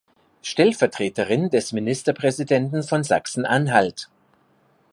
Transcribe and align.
Stellvertreterin 0.41 1.51
des 1.51 1.73
Ministerpräsidenten 1.73 2.81
von 2.81 3.03
Sachsen-Anhalt. 3.03 4.09